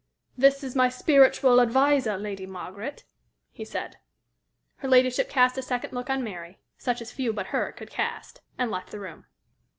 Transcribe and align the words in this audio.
"This 0.35 0.63
is 0.63 0.75
my 0.75 0.89
spiritual 0.89 1.61
adviser, 1.61 2.17
Lady 2.17 2.47
Margaret," 2.47 3.03
he 3.51 3.63
said. 3.63 3.97
Her 4.77 4.87
ladyship 4.87 5.29
cast 5.29 5.59
a 5.59 5.61
second 5.61 5.93
look 5.93 6.09
on 6.09 6.23
Mary, 6.23 6.57
such 6.75 7.03
as 7.03 7.11
few 7.11 7.31
but 7.31 7.53
her 7.53 7.71
could 7.71 7.91
cast, 7.91 8.41
and 8.57 8.71
left 8.71 8.89
the 8.89 8.99
room. 8.99 9.27